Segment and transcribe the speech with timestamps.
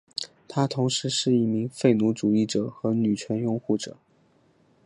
[0.47, 3.97] 他同时是一名废奴主义者和女权拥护者。